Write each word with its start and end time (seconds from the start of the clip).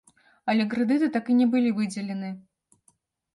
Але 0.53 0.63
крэдыты 0.71 1.09
так 1.17 1.29
і 1.33 1.35
не 1.41 1.47
былі 1.51 1.75
выдзелены. 1.81 2.33